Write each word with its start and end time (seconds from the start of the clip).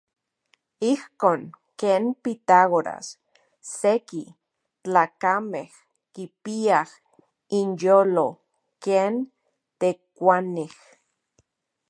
Ijkon 0.91 1.41
ken 1.79 2.03
Pitágoras 2.23 3.07
seki 3.79 4.23
tlakamej 4.83 5.69
kipiaj 6.13 6.89
inyolo 7.59 8.27
ken 8.83 9.13
tekuanij. 9.79 10.73